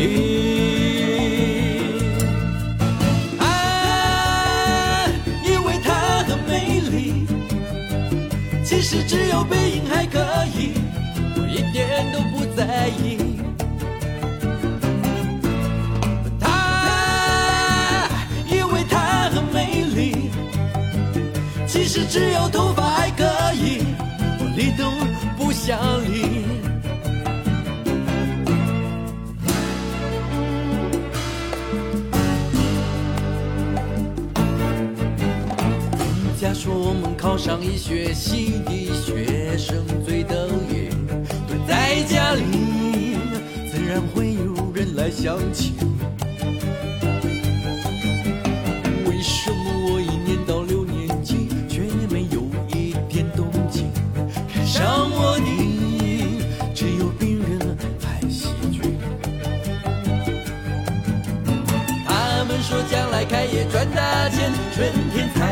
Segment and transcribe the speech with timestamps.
[0.00, 0.06] 你？
[3.38, 5.04] 啊，
[5.44, 7.26] 因为她很美丽，
[8.64, 10.18] 其实只有背影还可
[10.56, 10.72] 以，
[11.36, 13.18] 我一点都不在意。
[16.40, 18.08] 她，
[18.50, 20.30] 因为她很美丽，
[21.66, 23.84] 其实只有头发还可以，
[24.38, 24.90] 我理都
[25.36, 25.78] 不想
[26.10, 26.39] 理。
[36.62, 40.90] 说我们考上医学系的学生最得意，
[41.48, 43.16] 蹲在家里
[43.72, 45.72] 自然会有人来相亲。
[49.06, 52.42] 为什么我一念到六年级，却没有
[52.76, 53.90] 一点动静？
[54.52, 58.82] 看上我的只有病人爱喜剧。
[62.04, 64.52] 他们说将来开业赚大钱，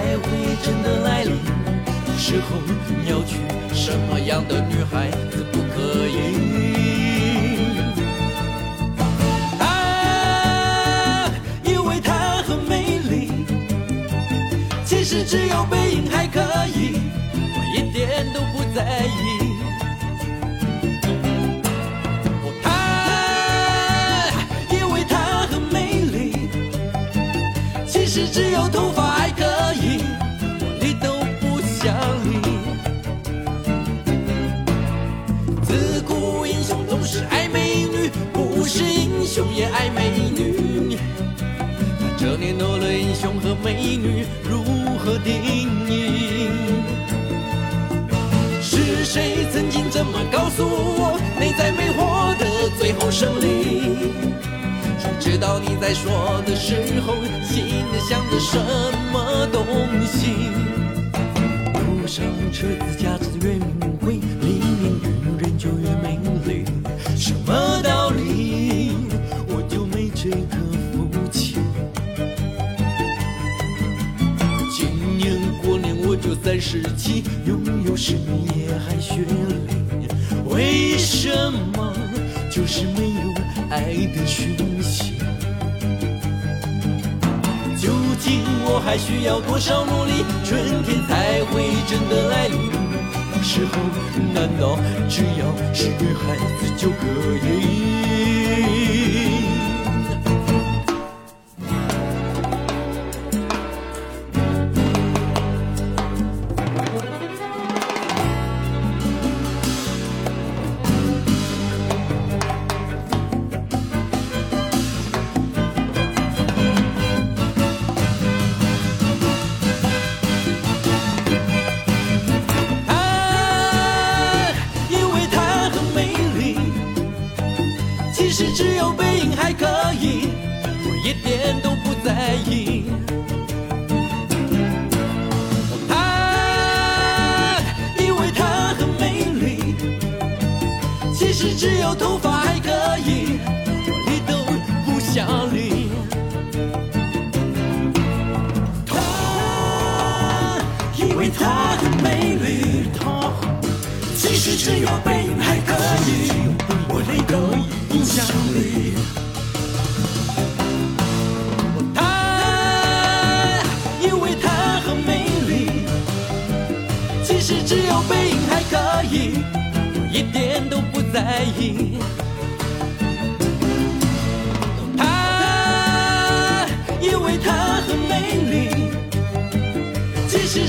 [0.08, 0.24] 才会
[0.62, 1.36] 真的来临。
[2.16, 2.56] 时候
[3.06, 3.36] 要娶
[3.74, 6.16] 什么样的女孩子不可以？
[9.58, 11.30] 啊，
[11.62, 13.30] 因为她很美丽，
[14.82, 15.87] 其实只有被
[39.28, 40.96] 英雄也爱美女。
[42.00, 44.64] 但这年头的英雄和美女如
[44.98, 45.34] 何定
[45.86, 46.48] 义？
[48.62, 53.98] 是谁曾经这么告诉我，内在美获得最后胜利？
[54.98, 57.12] 谁知道你在说的时候，
[57.44, 58.56] 心里想着什
[59.12, 59.62] 么东
[60.06, 60.48] 西？
[61.74, 63.98] 路上车子价值越名
[76.58, 80.08] 我就三十七，拥有十年还学历，
[80.52, 81.94] 为什么
[82.50, 83.32] 就是没有
[83.70, 85.12] 爱的讯息？
[87.80, 92.72] 究竟我还需要多少努力，春天才会真的来临？
[93.32, 93.78] 到时候
[94.34, 94.76] 难道
[95.08, 97.06] 只要是女孩子就可
[97.46, 97.97] 以？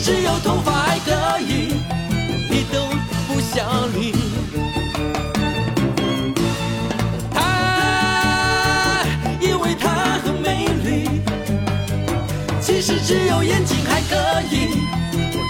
[0.10, 1.76] 只有头发还可以，
[2.50, 2.80] 你都
[3.28, 4.12] 不想理。
[7.32, 9.04] 他
[9.40, 11.22] 以为她很美丽，
[12.60, 14.16] 其实只有眼睛还可
[14.50, 14.82] 以，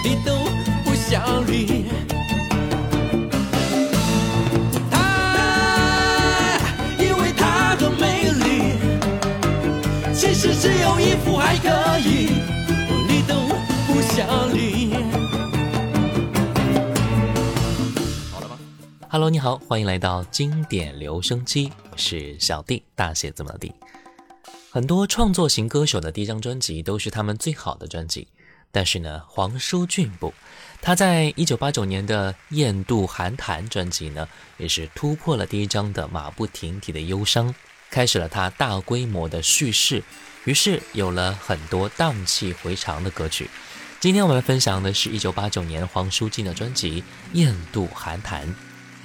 [0.04, 0.34] 你都
[0.84, 1.86] 不想理。
[4.90, 6.58] 他
[6.98, 8.74] 以为她很美丽，
[10.12, 12.39] 其实只有衣服还可以，
[19.12, 23.74] Hello，你好，欢迎来到经典留声机，我是小弟，大写字母的。
[24.70, 28.28] 很多创作型歌手的第一张专辑都是他们最好的专辑，
[28.70, 30.32] 但是呢，黄舒骏不，
[30.80, 34.28] 他在一九八九年的《雁渡寒潭》专辑呢，
[34.58, 37.52] 也是突破了第一张的马不停蹄的忧伤，
[37.90, 40.04] 开始了他大规模的叙事，
[40.44, 43.50] 于是有了很多荡气回肠的歌曲。
[43.98, 47.02] 今天我们来分享的是一九八九年黄舒骏的专辑
[47.32, 48.46] 《雁渡寒潭》。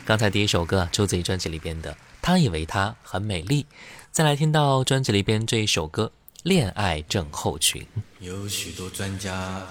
[0.05, 1.91] 刚才第一首歌出自于专辑里边的
[2.21, 3.63] 《他以为她很美丽》，
[4.11, 6.11] 再来听到专辑里边这一首歌
[6.43, 7.81] 《恋爱症候群》。
[8.19, 9.67] 有许多专家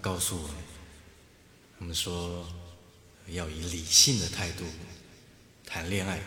[0.00, 0.50] 告诉我，
[1.80, 2.46] 他们说
[3.26, 4.62] 要以理性的态度
[5.66, 6.20] 谈恋爱。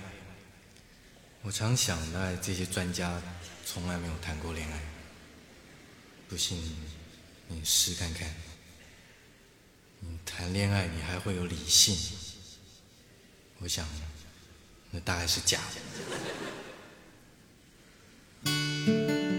[1.42, 3.21] 我常想，那这些专家
[3.65, 4.81] 从来没有谈过恋爱。
[6.27, 6.62] 不信，
[7.47, 8.27] 你试看看。
[10.01, 11.95] 你谈恋爱，你还会有理性？
[13.61, 13.85] 我想，
[14.91, 15.59] 那大概是假
[18.45, 19.38] 的。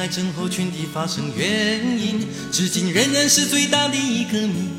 [0.00, 4.70] 爱症候群的发生原因，至今仍然是最大的一个谜。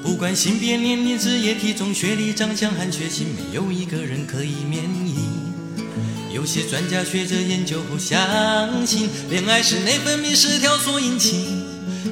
[0.00, 5.16] 不管性别、年龄、职业、体重、学历、长相和血型，没有一个人可以免疫。
[6.32, 11.44] 有些专家学者研究后相信，恋爱是内分泌失调所引起，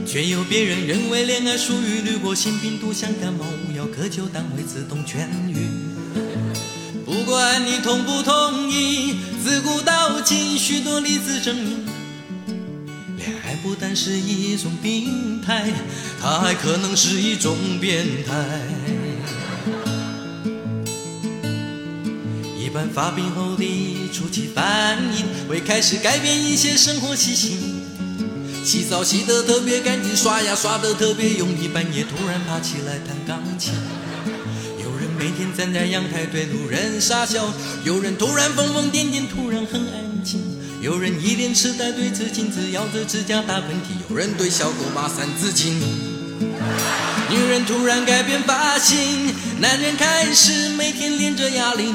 [0.05, 5.69] 却有别人认为恋爱属于滤过性病毒，像感冒无药可救，但会自动痊愈。
[7.05, 9.14] 不管你同不同意，
[9.44, 11.86] 自古到今许多例子证明，
[13.96, 15.72] 是一种病态，
[16.20, 18.34] 它还可能是一种变态。
[22.58, 27.56] 一般发病后的初期反应会开始改变一些生活习性，
[28.62, 33.72] 洗澡洗得特别干净，刷牙刷得特别用力，半夜突然爬起来弹钢琴。
[34.78, 37.50] 有人每天站在阳台对路人傻笑，
[37.82, 39.95] 有人突然疯疯癫癫，突然很爱。
[40.87, 45.75] 有人一脸痴呆对着镜子咬着指甲打喷嚏，有人对小狗骂三字经。
[47.28, 51.93] 女人突然改变发型，男人开始每天练着哑铃。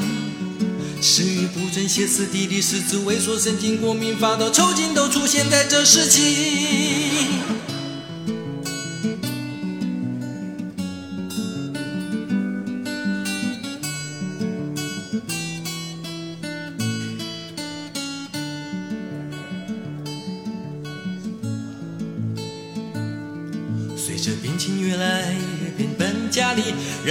[1.00, 7.28] 食欲不振、歇斯底里、四肢萎缩、神经过敏、发抖、抽筋都出现在这时期。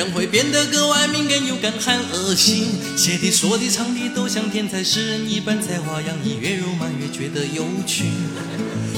[0.01, 8.05] 人会变得格外敏感又干旱恶心，写的说的唱的都像天才诗人一般才华洋溢，越肉麻越觉得有趣。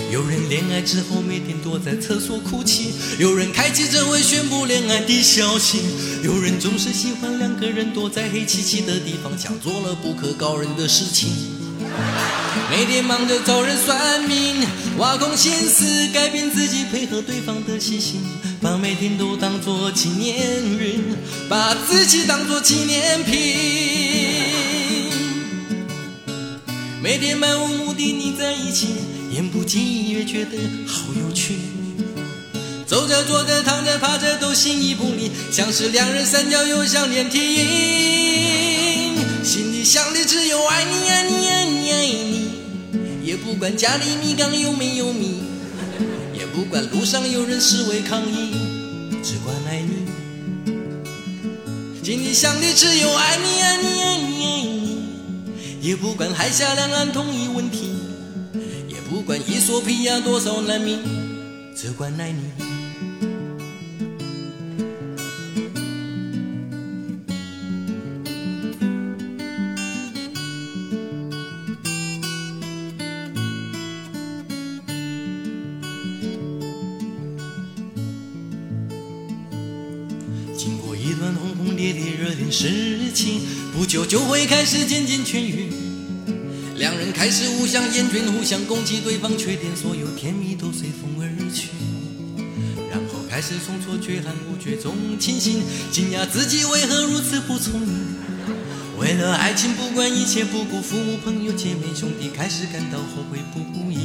[0.09, 5.81] 有人恋爱之后每天躲在厕所哭泣，有人开记者会宣布恋爱的消息，
[6.23, 11.52] 有人总是喜欢两个人躲在黑漆漆的地方，像做了不可告人的事情。
[12.69, 14.65] 每天忙着找人算命，
[14.97, 18.21] 挖空心思改变自己，配合对方的习性，
[18.61, 20.35] 把每天都当作纪念
[20.79, 20.99] 日，
[21.47, 23.33] 把自己当作纪念品。
[27.01, 28.87] 每天漫无目的腻在一起，
[29.31, 30.57] 言不经意越觉得
[30.87, 31.57] 好有趣。
[32.87, 41.42] 走着坐着躺着趴着都心意不离，像是两人三角又像连体婴，心里想的只有爱你爱你，
[43.53, 45.43] 不管家里米缸有没有米，
[46.33, 48.51] 也不管路上有人示威抗议。
[49.21, 50.07] 只管爱你。
[52.03, 54.97] 心里想的只有爱你爱你爱你爱你，
[55.81, 57.93] 也不管海峡两岸统一问题，
[58.89, 60.97] 也不管伊索比亚多少难民，
[61.75, 62.62] 只管爱你。
[84.13, 85.73] 就会开始渐渐痊愈，
[86.77, 91.69] 两人开始互相厌倦，互相攻击对方缺点，所有甜蜜都随风而去。
[92.91, 97.89] 然后开始从错觉和无觉中清醒，惊讶自己为何如此不聪明。
[98.99, 103.97] 为了爱情不管一切不顾父母朋友姐妹兄弟，开始感到后悔不已。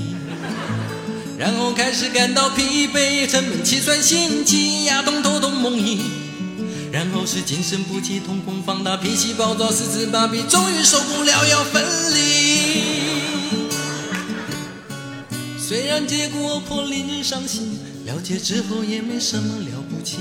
[1.36, 5.98] 然后开始感到疲惫，沉闷气喘心悸，牙痛头痛梦呓。
[6.90, 12.18] 然后是精神不济，瞳孔放大，脾气暴躁，四肢麻痹，终于受不了要分离。
[15.58, 20.16] 虽然结果颇令人伤心，了解之后也没什么了不起。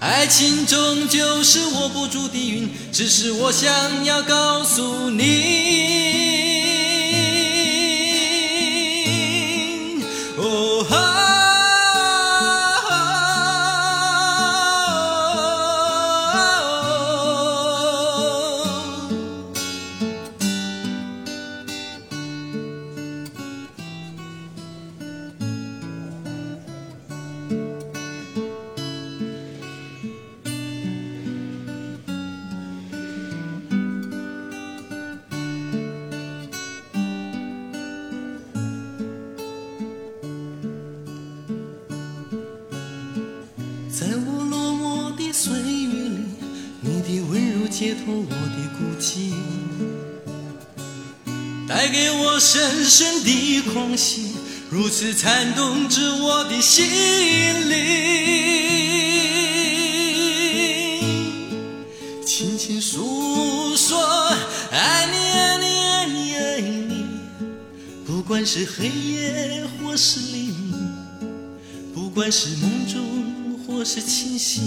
[0.00, 6.43] 爱情终究是握不住的云，只是我想要告诉你。
[47.76, 48.30] 解脱我的
[48.78, 49.34] 孤寂，
[51.66, 54.28] 带给我深深的狂喜，
[54.70, 56.86] 如此颤动着我的心
[57.68, 57.74] 灵。
[62.24, 63.98] 轻轻诉说，
[64.70, 67.06] 爱你爱你爱你爱你，
[68.06, 70.94] 不管是黑夜或是黎明，
[71.92, 74.62] 不管是梦中或是清醒，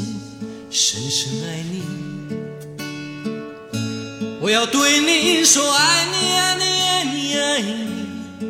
[0.70, 1.77] 深深爱你。
[4.48, 6.64] 我要对你说，爱你爱你。
[6.64, 8.48] 爱你，爱你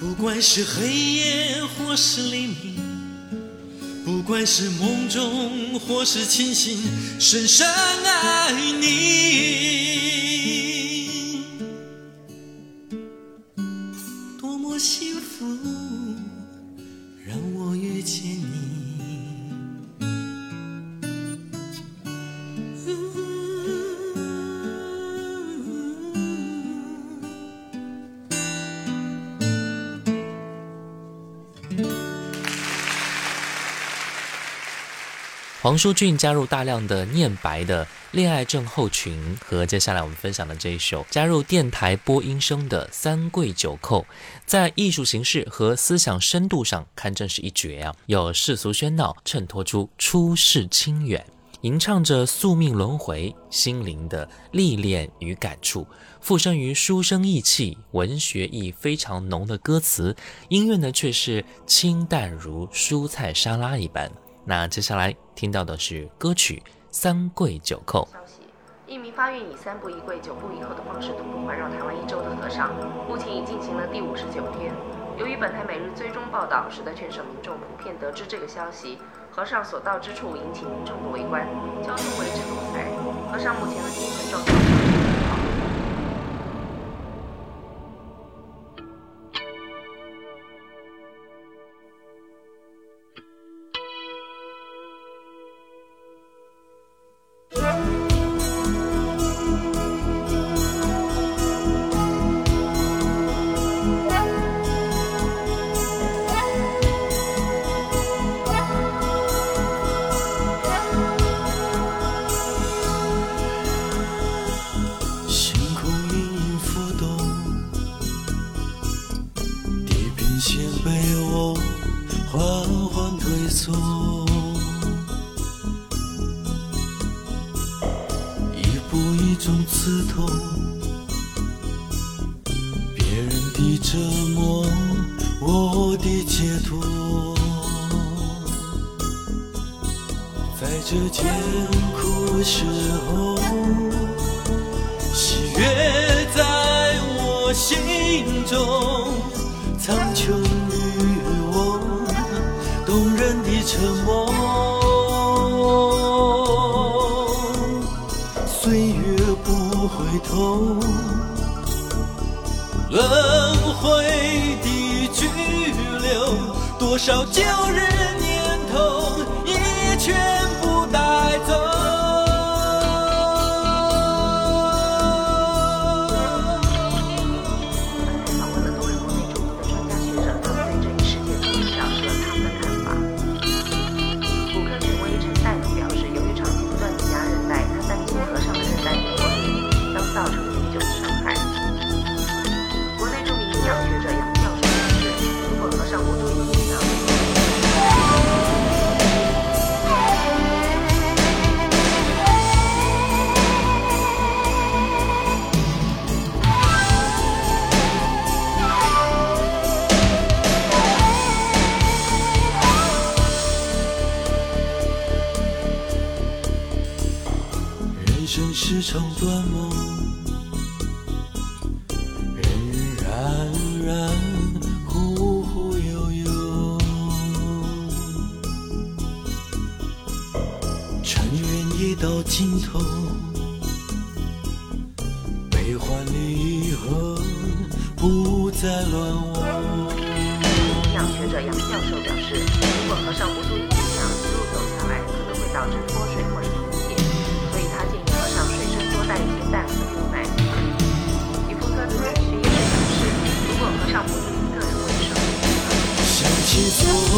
[0.00, 2.74] 不管是黑夜或是黎明，
[4.06, 6.82] 不管是梦中或是清醒，
[7.20, 9.77] 深深爱你。
[35.68, 44.02] 黄舒骏加入大量的念白的恋爱症候群，和接下来我们分享的这一首加入电台播音声的三跪九叩，
[44.46, 47.94] 在艺术形式和思想深度上堪称是一绝啊！
[48.06, 51.22] 有世俗喧闹衬托出出世清远，
[51.60, 55.86] 吟唱着宿命轮回、心灵的历练与感触，
[56.22, 60.16] 附身于书生意气、文学意非常浓的歌词，
[60.48, 64.10] 音乐呢却是清淡如蔬菜沙拉一般。
[64.48, 68.02] 那接下来听到的是歌曲《三跪九叩》。
[68.10, 68.40] 消息：
[68.86, 72.70] 一名发愿以三步一跪、九步一叩的方式徒步环绕台湾一周的和尚，
[73.06, 74.72] 目前已进行了第五十九天。
[75.18, 78.96] 由于本台每日追踪报道，使得全省民众普遍得知这个消息，
[79.30, 81.46] 和尚所到之处引起民众的围观，
[81.82, 82.88] 交通为之堵塞。
[83.30, 84.97] 和尚目前的精神状况。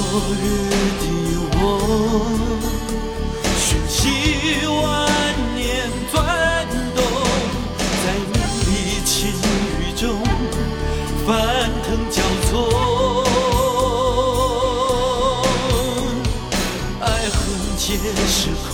[0.00, 0.42] 昨日
[0.98, 1.04] 的
[1.60, 1.60] 我，
[3.58, 3.98] 瞬息
[4.66, 4.80] 万
[5.54, 5.60] 年
[6.10, 6.16] 转
[6.96, 6.98] 动，
[8.00, 8.34] 在名
[8.64, 8.68] 利
[9.04, 9.12] 情
[9.76, 10.02] 雨中
[11.26, 11.28] 翻
[11.84, 12.16] 腾交
[12.48, 12.50] 错，
[17.02, 17.38] 爱恨
[17.76, 17.86] 皆
[18.26, 18.38] 是
[18.70, 18.72] 空，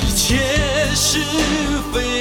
[0.00, 0.24] 一切
[0.94, 1.04] 是
[1.92, 2.15] 非。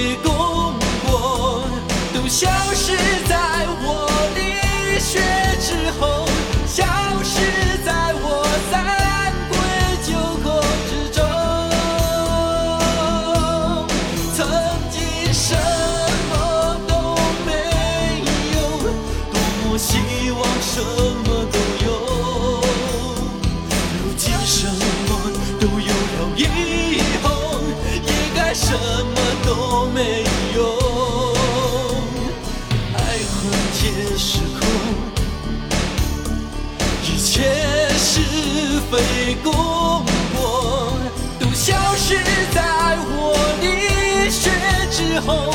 [45.16, 45.50] 之后，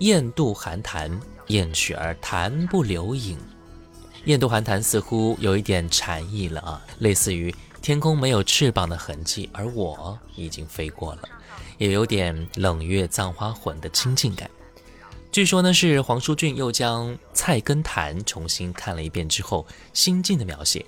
[0.00, 3.36] 雁渡寒潭，雁去而潭不留影。
[4.24, 11.28] 雁渡寒潭似乎有一点禅意了啊，类似于天空没有翅膀的痕迹，而我已经飞过了，
[11.76, 14.50] 也有点冷月葬花魂的亲近感。
[15.30, 20.84] 据说呢，是黄舒骏又将《菜根谭》重新看了一遍之后，心境的描写。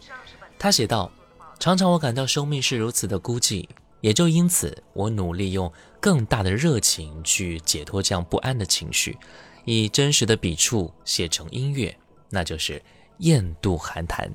[0.58, 1.12] 他写道
[1.60, 3.68] ：“常常我感到生命是如此的孤寂，
[4.02, 9.16] 也就因此，我努力用更大的热情去解脱这样不安的情绪，
[9.64, 11.96] 以真实的笔触写成音乐，
[12.28, 12.78] 那就是
[13.18, 14.28] 《雁渡寒潭》。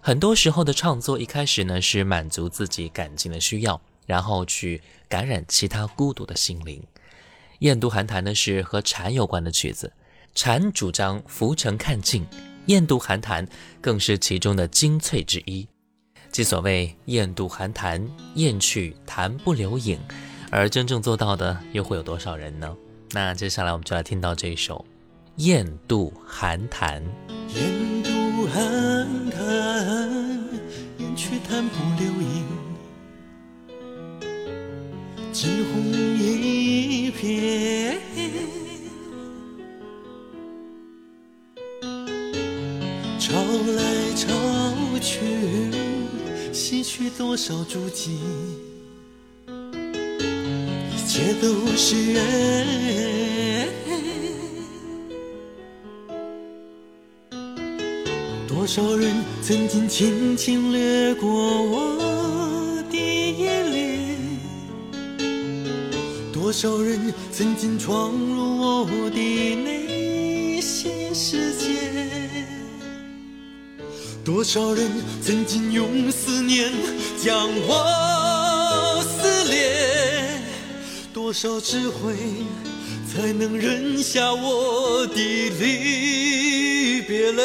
[0.00, 6.80] 很多时候的创作，一开始呢是满足自己感情的需要，然后去感染其他孤独的心灵。
[7.60, 9.92] 《雁渡寒潭》呢是和禅有关的曲子，
[10.34, 12.24] 禅主张浮沉看尽，
[12.66, 13.46] 《雁渡寒潭》
[13.82, 15.68] 更是其中的精粹之一。
[16.34, 19.96] 即所谓“雁渡寒潭，雁去潭不留影”，
[20.50, 22.76] 而真正做到的又会有多少人呢？
[23.12, 24.84] 那接下来我们就来听到这一首
[25.44, 27.00] 《雁渡寒潭》。
[27.54, 30.10] 雁渡寒潭，
[30.98, 32.44] 雁去潭不留影。
[35.30, 35.84] 惊鸿
[36.18, 37.96] 一瞥。
[43.20, 43.40] 潮
[43.76, 44.26] 来潮
[45.00, 45.20] 去，
[46.54, 48.16] 洗去多少足迹，
[49.48, 53.68] 一切都是缘。
[58.46, 59.12] 多少人
[59.42, 64.16] 曾经轻轻掠过我的眼帘，
[66.32, 72.43] 多少人曾经闯入我的内心世界。
[74.24, 74.90] 多少人
[75.22, 76.72] 曾经用思念
[77.22, 80.40] 将我撕裂，
[81.12, 82.14] 多少智慧
[83.06, 85.14] 才能忍下我的
[85.60, 87.42] 离别泪？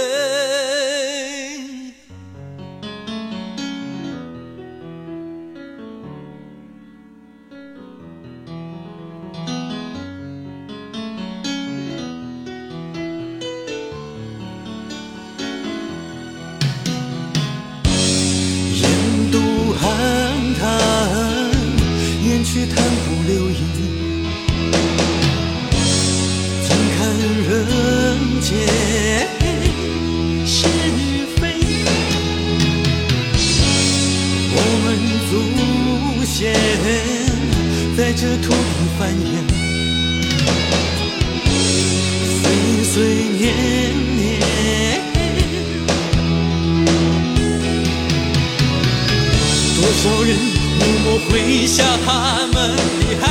[50.02, 50.32] 多少人
[50.80, 52.56] 默默挥下他们
[53.02, 53.28] 的汗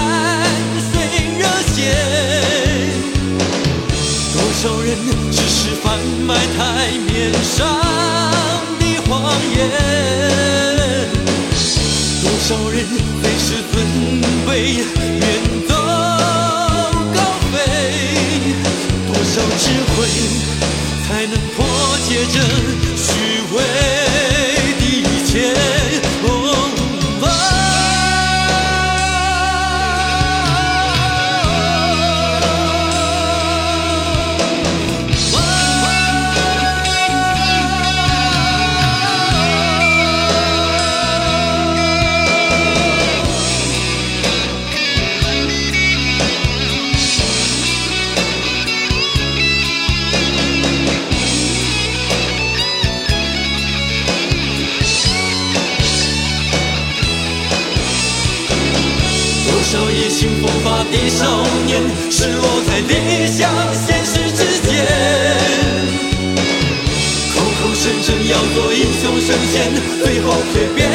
[0.92, 0.92] 水
[1.38, 1.76] 热血，
[4.34, 4.86] 多少人
[5.32, 7.56] 只是贩卖台面上
[8.78, 9.58] 的谎言，
[12.20, 12.76] 多少人
[13.22, 13.74] 非是尊
[14.46, 15.24] 卑远
[15.66, 15.72] 走
[17.14, 17.18] 高
[17.50, 17.56] 飞，
[19.06, 19.64] 多少智
[19.96, 19.96] 慧
[21.08, 21.64] 才能破
[22.06, 22.36] 解这
[22.94, 23.08] 虚
[23.54, 24.07] 伪。
[62.18, 63.48] 失落在理想
[63.86, 64.68] 现实之间。
[67.32, 69.54] 口口声声要做英雄神仙，
[70.02, 70.90] 最后却变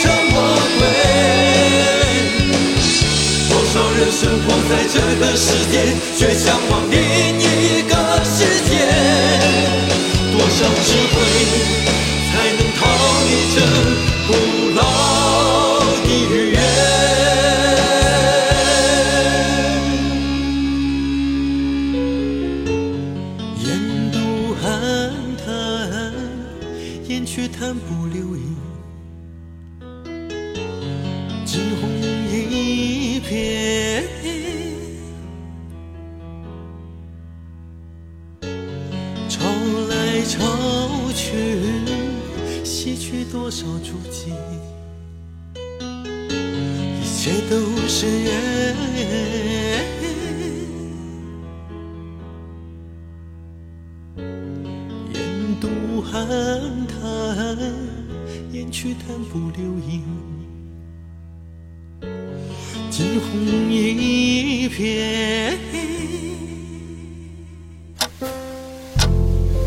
[0.00, 0.34] 成魔
[0.78, 0.80] 鬼。
[3.48, 5.74] 多少人生活在这个世界，
[6.16, 6.94] 却向往另
[7.40, 7.45] 一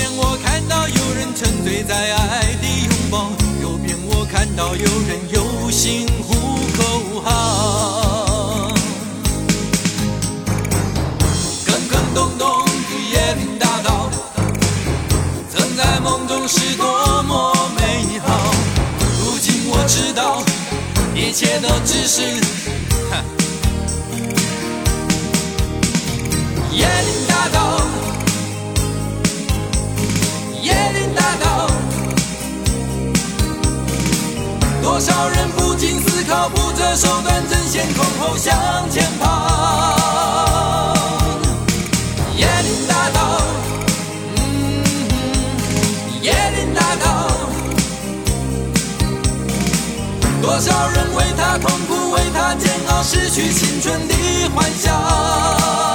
[0.00, 6.32] 边我看到有人沉醉在爱的拥抱，右边我看到有人游行呼
[6.72, 8.72] 口号。
[11.66, 14.10] 坑坑洞洞的椰林大道，
[15.52, 18.54] 曾在梦中是多么美好。
[19.22, 20.42] 如今我知道，
[21.14, 22.40] 一切都只是，
[23.10, 23.22] 哼
[26.72, 27.58] 椰林大道。
[35.00, 38.54] 多少人不经思考，不择手段，争先恐后向
[38.90, 40.76] 前跑。
[42.36, 43.40] 椰林大道，
[44.36, 44.84] 嗯，
[46.22, 47.30] 椰林大道，
[50.42, 54.14] 多少人为他痛苦，为他煎熬，失去青春的
[54.54, 55.89] 幻想。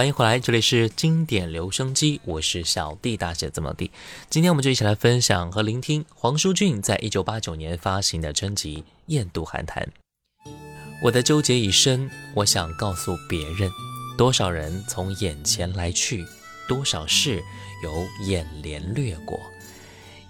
[0.00, 3.90] 欢迎回来，这里是经典留声机，我是小弟大写字母弟。
[4.30, 9.86] 今天我们就一起来分享和聆听黄舒骏在一九八九年发行的专辑《雁渡寒潭》。
[11.02, 13.70] 我的纠结已深，我想告诉别人，
[14.16, 16.24] 多少人从眼前来去，
[16.66, 17.42] 多少事
[17.84, 19.38] 由眼帘掠过。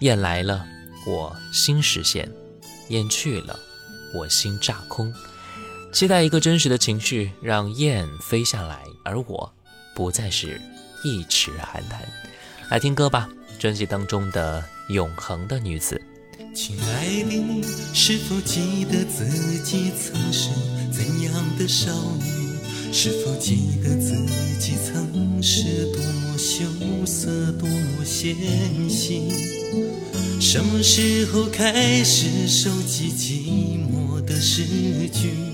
[0.01, 0.67] 雁来了，
[1.07, 2.27] 我心实现；
[2.89, 3.57] 雁去了，
[4.17, 5.15] 我心炸空。
[5.93, 9.53] 期待一个真实的情绪，让雁飞下来，而我
[9.95, 10.61] 不再是
[11.05, 12.01] 一池寒潭。
[12.71, 16.01] 来听歌吧，专辑当中的《永恒的女子》。
[16.55, 17.63] 亲爱的你，
[17.95, 19.25] 是否记得自
[19.63, 20.49] 己曾是
[20.91, 22.93] 怎样的少女？
[22.93, 24.17] 是否记得自
[24.59, 26.65] 己曾是多么羞
[27.07, 28.35] 涩，多么纤
[28.89, 29.31] 细？
[30.41, 34.65] 什么时候开始收集寂寞的诗
[35.13, 35.50] 句？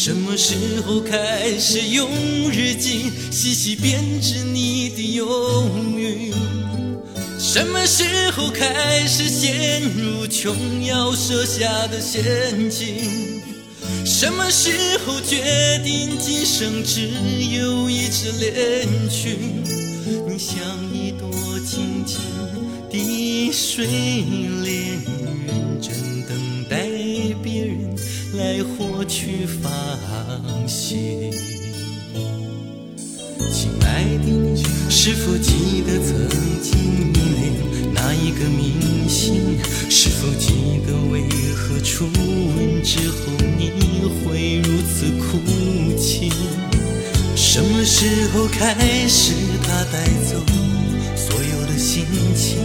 [0.00, 0.54] 什么时
[0.86, 2.08] 候开始用
[2.52, 6.32] 日记细细编织你的忧郁？
[7.36, 13.42] 什么时候开始陷入琼瑶设下的陷阱？
[14.04, 14.70] 什么时
[15.04, 17.10] 候决定今生只
[17.56, 19.36] 有一支恋曲？
[20.28, 21.28] 你像一朵
[21.66, 22.20] 静静
[22.88, 23.84] 的水
[24.62, 25.02] 莲，
[28.58, 29.70] 认真等待别人来火去发
[30.66, 31.30] 现。
[33.52, 36.28] 亲爱的你，是否记得曾
[36.60, 36.76] 经
[37.12, 37.52] 迷恋
[37.94, 39.58] 那一个明星？
[39.88, 41.22] 是否记得为
[41.54, 43.16] 何初吻之后
[43.56, 43.70] 你
[44.24, 45.38] 会如此哭
[45.96, 46.32] 泣？
[47.36, 50.42] 什么时候开始他带走
[51.16, 52.58] 所有的心情？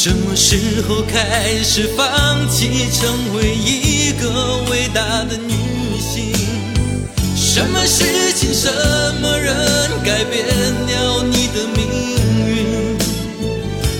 [0.00, 6.32] 什么时候开始放弃成为一个伟大的女性？
[7.34, 8.70] 什么事情、什
[9.20, 9.52] 么人
[10.04, 11.84] 改变了你的命
[12.46, 12.96] 运？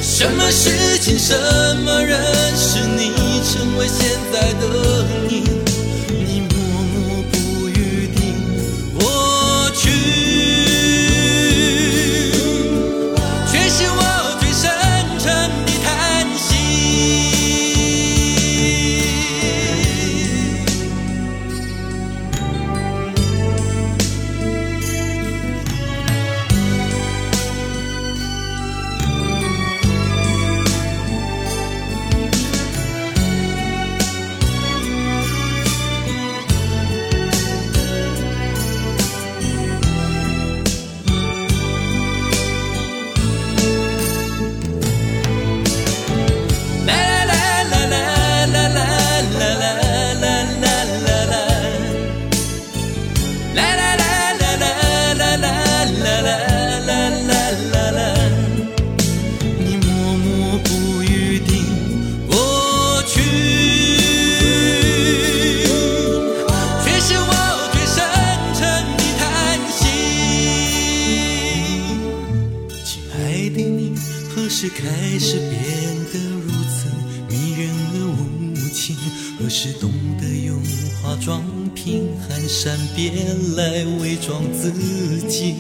[0.01, 1.35] 什么事情、什
[1.85, 2.17] 么人
[2.57, 3.11] 使你
[3.43, 5.58] 成为现在的你？
[82.49, 83.15] 善变
[83.57, 84.73] 来伪装自
[85.29, 85.55] 己？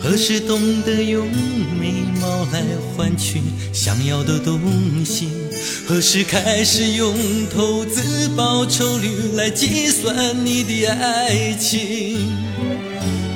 [0.00, 1.28] 何时懂得用
[1.78, 2.62] 美貌来
[2.96, 4.58] 换取想要的东
[5.04, 5.28] 西？
[5.86, 7.14] 何时开始用
[7.48, 12.16] 投资报酬率来计算你的爱情？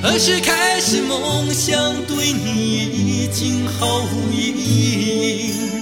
[0.02, 5.81] 何时开始梦想对你已经毫无意义？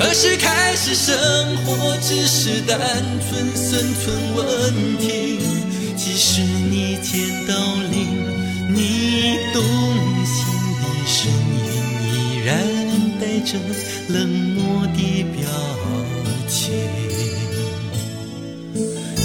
[0.00, 1.14] 何时开始生
[1.58, 2.80] 活只是单
[3.20, 5.38] 纯生存问题？
[5.94, 7.54] 即使你见到
[7.90, 8.24] 灵，
[8.74, 9.62] 你动
[10.24, 10.40] 心
[10.80, 11.30] 的声
[11.66, 11.70] 音
[12.08, 12.48] 依然
[13.20, 13.58] 带着
[14.08, 15.46] 冷漠的表
[16.48, 16.72] 情。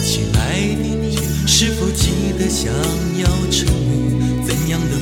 [0.04, 1.16] 亲爱的你，
[1.48, 2.70] 是否记得想
[3.18, 4.95] 要成为怎样的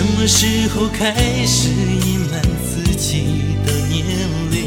[0.00, 1.12] 什么时候开
[1.46, 4.02] 始隐瞒自己的年
[4.50, 4.66] 龄？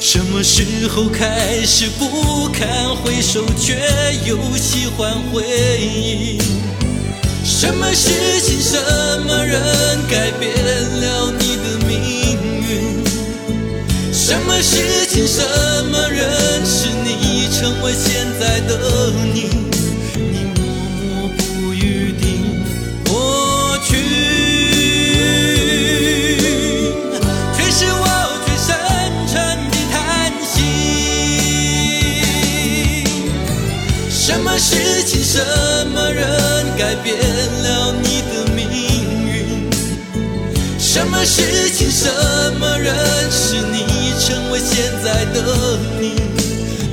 [0.00, 3.74] 什么时候开始不堪回首，却
[4.24, 5.42] 又喜欢回
[5.80, 6.38] 忆？
[7.44, 8.78] 什么事情、什
[9.26, 9.60] 么人
[10.08, 12.00] 改变了你的命
[12.62, 13.02] 运？
[14.12, 15.42] 什么事情、什
[15.90, 19.47] 么人使你成为现在的你？
[41.28, 42.08] 事情、什
[42.58, 46.14] 么人使你成为现在的你？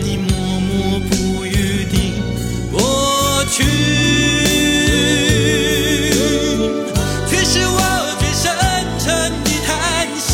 [0.03, 1.95] 你默默不语的
[2.69, 3.63] 过去，
[7.29, 7.79] 却是我
[8.19, 8.53] 最深
[8.99, 9.73] 沉的叹
[10.19, 10.27] 息。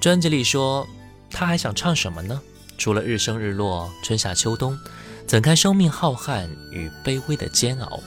[0.00, 0.88] 专辑里说，
[1.30, 2.40] 他还想唱什么呢？
[2.78, 4.76] 除了日升日落、春夏秋冬，
[5.26, 8.00] 怎堪生命浩瀚与卑微的煎熬？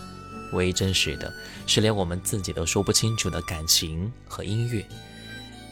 [0.54, 1.34] 唯一真实的
[1.66, 4.86] 是，连我们自己都说不清楚的感情和音乐。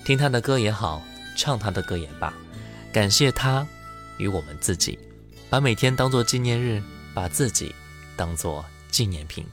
[0.03, 1.01] 听他的歌也好，
[1.37, 2.33] 唱他的歌也罢，
[2.91, 3.65] 感谢他
[4.17, 4.99] 与我们自己，
[5.49, 6.81] 把每天当作纪念日，
[7.13, 7.73] 把自己
[8.17, 9.45] 当作纪念品。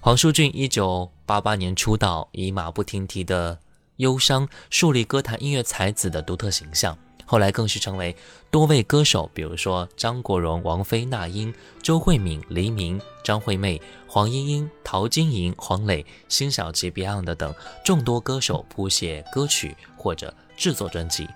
[0.00, 3.58] 黄舒骏一九八八年出道，以马不停蹄的
[3.96, 6.98] 忧伤树立歌坛音乐才子的独特形象。
[7.24, 8.14] 后来更是成为
[8.50, 11.52] 多位歌手，比如说张国荣、王菲、那英、
[11.82, 17.54] 周慧敏、黎明、张惠妹、黄莺莺、陶晶莹、黄磊、辛晓琪、Beyond 等
[17.84, 21.28] 众多歌手谱写歌曲或者制作专辑。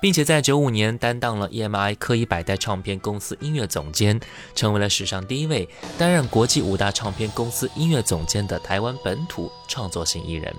[0.00, 4.18] 并且在九五年担当了 EMI 科一百代唱片公司音乐总监，
[4.52, 10.52] 成为了史上第一位担任国际五大唱片公司音乐总监的台湾本土创作型艺人。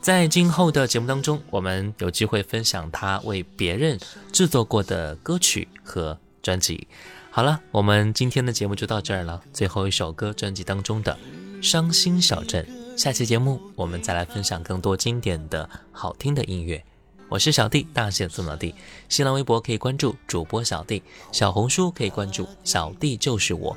[0.00, 3.98] 在今后的节目当中，我们有机会分享他为别人
[4.32, 6.88] 制作过的歌曲和专辑。
[7.30, 9.42] 好了，我们今天的节目就到这儿了。
[9.52, 11.16] 最后一首歌，专辑当中的
[11.62, 12.66] 《伤心小镇》。
[12.98, 16.82] 下期节目我们再来分享更多经典的好听的音乐。
[17.28, 18.74] 我是小弟，大写字母弟。
[19.08, 23.76] 新浪微博可以关注主播小弟，小红书可以关注小弟就是我，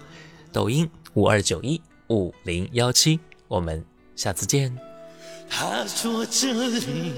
[0.53, 3.19] 抖音五二九一五零幺七。
[3.49, 4.92] 我们下次见。
[5.49, 7.13] 他说这里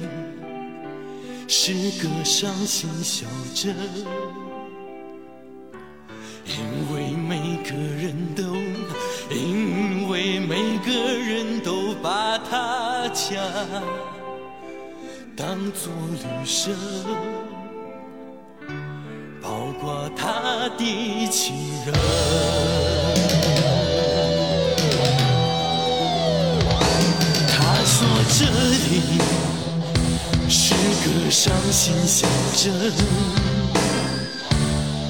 [1.47, 3.75] 是个伤心小镇，
[6.45, 8.43] 因为每个人都，
[9.33, 13.41] 因为每个人都把他家
[15.35, 16.71] 当作旅社，
[19.41, 21.55] 包括他的情
[21.85, 23.04] 人。
[31.29, 32.71] 伤心小镇，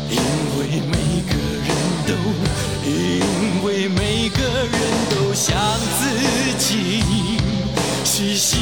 [0.10, 0.18] 因
[0.58, 0.96] 为每
[1.28, 1.34] 个
[1.66, 1.68] 人
[2.08, 2.14] 都，
[2.90, 4.76] 因为每个人
[5.10, 5.56] 都想
[6.00, 6.02] 自
[6.58, 7.04] 己
[8.06, 8.60] 是心